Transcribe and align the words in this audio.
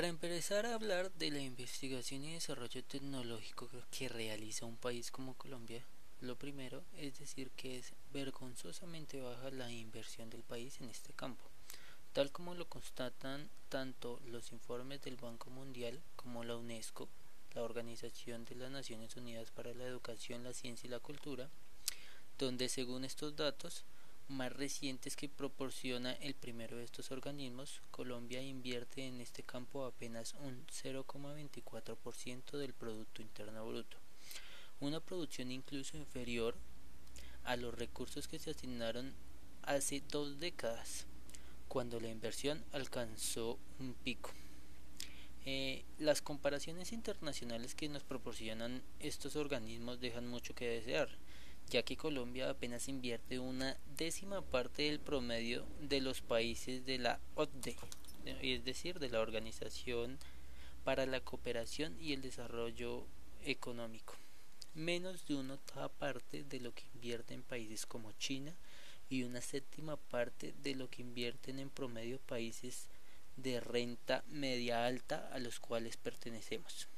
Para 0.00 0.08
empezar 0.08 0.64
a 0.64 0.72
hablar 0.72 1.12
de 1.12 1.30
la 1.30 1.40
investigación 1.40 2.24
y 2.24 2.32
desarrollo 2.32 2.82
tecnológico 2.82 3.68
que 3.90 4.08
realiza 4.08 4.64
un 4.64 4.78
país 4.78 5.10
como 5.10 5.34
Colombia, 5.34 5.84
lo 6.22 6.36
primero 6.36 6.82
es 6.96 7.18
decir 7.18 7.50
que 7.50 7.76
es 7.76 7.92
vergonzosamente 8.10 9.20
baja 9.20 9.50
la 9.50 9.70
inversión 9.70 10.30
del 10.30 10.42
país 10.42 10.80
en 10.80 10.88
este 10.88 11.12
campo, 11.12 11.44
tal 12.14 12.32
como 12.32 12.54
lo 12.54 12.66
constatan 12.66 13.50
tanto 13.68 14.18
los 14.24 14.52
informes 14.52 15.02
del 15.02 15.16
Banco 15.16 15.50
Mundial 15.50 16.00
como 16.16 16.44
la 16.44 16.56
UNESCO, 16.56 17.06
la 17.52 17.62
Organización 17.62 18.46
de 18.46 18.54
las 18.54 18.70
Naciones 18.70 19.16
Unidas 19.16 19.50
para 19.50 19.74
la 19.74 19.84
Educación, 19.84 20.44
la 20.44 20.54
Ciencia 20.54 20.86
y 20.86 20.90
la 20.90 21.00
Cultura, 21.00 21.50
donde 22.38 22.70
según 22.70 23.04
estos 23.04 23.36
datos, 23.36 23.84
más 24.30 24.52
recientes 24.52 25.16
que 25.16 25.28
proporciona 25.28 26.12
el 26.12 26.34
primero 26.34 26.76
de 26.76 26.84
estos 26.84 27.10
organismos, 27.10 27.82
Colombia 27.90 28.40
invierte 28.40 29.06
en 29.06 29.20
este 29.20 29.42
campo 29.42 29.84
apenas 29.84 30.34
un 30.34 30.64
0,24% 30.68 32.56
del 32.56 32.72
Producto 32.72 33.22
Interno 33.22 33.66
Bruto, 33.66 33.98
una 34.78 35.00
producción 35.00 35.50
incluso 35.50 35.96
inferior 35.96 36.54
a 37.44 37.56
los 37.56 37.74
recursos 37.74 38.28
que 38.28 38.38
se 38.38 38.50
asignaron 38.50 39.12
hace 39.62 40.00
dos 40.08 40.38
décadas, 40.38 41.06
cuando 41.68 41.98
la 42.00 42.08
inversión 42.08 42.64
alcanzó 42.72 43.58
un 43.78 43.94
pico. 43.94 44.30
Eh, 45.44 45.84
las 45.98 46.22
comparaciones 46.22 46.92
internacionales 46.92 47.74
que 47.74 47.88
nos 47.88 48.04
proporcionan 48.04 48.82
estos 49.00 49.36
organismos 49.36 50.00
dejan 50.00 50.28
mucho 50.28 50.54
que 50.54 50.68
desear 50.68 51.08
ya 51.70 51.84
que 51.84 51.96
Colombia 51.96 52.50
apenas 52.50 52.88
invierte 52.88 53.38
una 53.38 53.76
décima 53.96 54.42
parte 54.42 54.82
del 54.82 54.98
promedio 54.98 55.64
de 55.80 56.00
los 56.00 56.20
países 56.20 56.84
de 56.84 56.98
la 56.98 57.20
OCDE, 57.36 57.76
es 58.42 58.64
decir, 58.64 58.98
de 58.98 59.08
la 59.08 59.20
Organización 59.20 60.18
para 60.82 61.06
la 61.06 61.20
Cooperación 61.20 61.96
y 62.00 62.12
el 62.12 62.22
Desarrollo 62.22 63.06
Económico, 63.44 64.14
menos 64.74 65.24
de 65.26 65.36
una 65.36 65.54
octava 65.54 65.88
parte 65.88 66.42
de 66.42 66.58
lo 66.58 66.74
que 66.74 66.82
invierte 66.94 67.34
en 67.34 67.42
países 67.42 67.86
como 67.86 68.10
China 68.12 68.52
y 69.08 69.22
una 69.22 69.40
séptima 69.40 69.96
parte 69.96 70.52
de 70.64 70.74
lo 70.74 70.90
que 70.90 71.02
invierten 71.02 71.60
en 71.60 71.70
promedio 71.70 72.18
países 72.18 72.88
de 73.36 73.60
renta 73.60 74.24
media 74.26 74.86
alta 74.86 75.30
a 75.32 75.38
los 75.38 75.60
cuales 75.60 75.96
pertenecemos. 75.96 76.88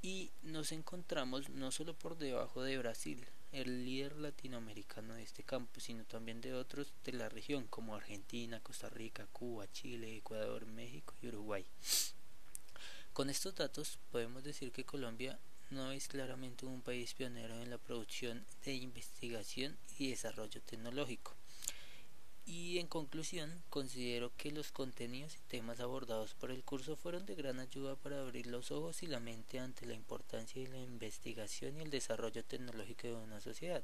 Y 0.00 0.30
nos 0.42 0.72
encontramos 0.72 1.50
no 1.50 1.70
solo 1.70 1.92
por 1.94 2.16
debajo 2.16 2.62
de 2.62 2.78
Brasil, 2.78 3.26
el 3.54 3.84
líder 3.84 4.16
latinoamericano 4.16 5.14
de 5.14 5.22
este 5.22 5.44
campo, 5.44 5.78
sino 5.78 6.04
también 6.04 6.40
de 6.40 6.54
otros 6.54 6.92
de 7.04 7.12
la 7.12 7.28
región 7.28 7.66
como 7.68 7.94
Argentina, 7.94 8.60
Costa 8.60 8.88
Rica, 8.88 9.26
Cuba, 9.32 9.70
Chile, 9.70 10.16
Ecuador, 10.16 10.66
México 10.66 11.14
y 11.22 11.28
Uruguay. 11.28 11.64
Con 13.12 13.30
estos 13.30 13.54
datos 13.54 13.98
podemos 14.10 14.42
decir 14.42 14.72
que 14.72 14.84
Colombia 14.84 15.38
no 15.70 15.92
es 15.92 16.08
claramente 16.08 16.66
un 16.66 16.82
país 16.82 17.14
pionero 17.14 17.54
en 17.54 17.70
la 17.70 17.78
producción 17.78 18.44
de 18.64 18.74
investigación 18.74 19.76
y 19.98 20.10
desarrollo 20.10 20.60
tecnológico. 20.62 21.34
Y 22.46 22.78
en 22.78 22.88
conclusión, 22.88 23.62
considero 23.70 24.30
que 24.36 24.50
los 24.50 24.70
contenidos 24.70 25.34
y 25.34 25.40
temas 25.48 25.80
abordados 25.80 26.34
por 26.34 26.50
el 26.50 26.62
curso 26.62 26.94
fueron 26.94 27.24
de 27.24 27.34
gran 27.34 27.58
ayuda 27.58 27.96
para 27.96 28.20
abrir 28.20 28.46
los 28.46 28.70
ojos 28.70 29.02
y 29.02 29.06
la 29.06 29.18
mente 29.18 29.58
ante 29.58 29.86
la 29.86 29.94
importancia 29.94 30.62
de 30.62 30.68
la 30.68 30.78
investigación 30.78 31.78
y 31.78 31.80
el 31.80 31.90
desarrollo 31.90 32.44
tecnológico 32.44 33.06
de 33.06 33.14
una 33.14 33.40
sociedad, 33.40 33.82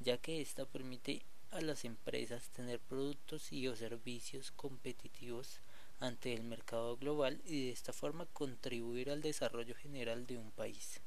ya 0.00 0.18
que 0.18 0.40
ésta 0.40 0.64
permite 0.64 1.22
a 1.52 1.60
las 1.60 1.84
empresas 1.84 2.48
tener 2.50 2.80
productos 2.80 3.52
y 3.52 3.68
o 3.68 3.76
servicios 3.76 4.50
competitivos 4.50 5.60
ante 6.00 6.34
el 6.34 6.42
mercado 6.42 6.96
global 6.96 7.40
y 7.44 7.66
de 7.66 7.70
esta 7.70 7.92
forma 7.92 8.26
contribuir 8.26 9.10
al 9.10 9.22
desarrollo 9.22 9.76
general 9.76 10.26
de 10.26 10.38
un 10.38 10.50
país. 10.50 11.00